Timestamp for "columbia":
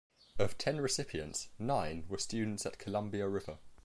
2.79-3.27